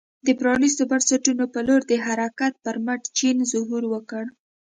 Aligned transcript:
د 0.25 0.27
پرانیستو 0.39 0.83
بنسټونو 0.91 1.43
په 1.53 1.59
لور 1.67 1.81
د 1.87 1.93
حرکت 2.05 2.53
پر 2.65 2.75
مټ 2.85 3.01
چین 3.17 3.37
ظهور 3.51 3.83
وکړ. 3.93 4.23